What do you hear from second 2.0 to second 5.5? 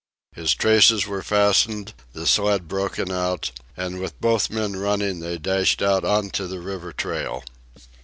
the sled broken out, and with both men running they